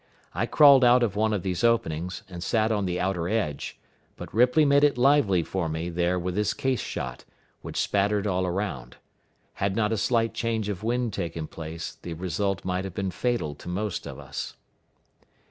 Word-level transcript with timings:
I 0.33 0.47
crawled 0.47 0.83
out 0.83 1.03
of 1.03 1.15
one 1.15 1.31
of 1.31 1.43
these 1.43 1.63
openings, 1.63 2.23
and 2.27 2.41
sat 2.41 2.71
on 2.71 2.85
the 2.87 2.99
outer 2.99 3.29
edge; 3.29 3.77
but 4.17 4.33
Ripley 4.33 4.65
made 4.65 4.83
it 4.83 4.97
lively 4.97 5.43
for 5.43 5.69
me 5.69 5.91
there 5.91 6.17
with 6.17 6.35
his 6.35 6.55
case 6.55 6.81
shot, 6.81 7.23
which 7.61 7.77
spattered 7.79 8.25
all 8.25 8.47
around. 8.47 8.97
Had 9.53 9.75
not 9.75 9.91
a 9.93 9.97
slight 9.97 10.33
change 10.33 10.69
of 10.69 10.81
wind 10.81 11.13
taken 11.13 11.45
place, 11.45 11.99
the 12.01 12.15
result 12.15 12.65
might 12.65 12.83
have 12.83 12.95
been 12.95 13.11
fatal 13.11 13.53
to 13.53 13.69
most 13.69 14.07
of 14.07 14.17
us. 14.17 14.55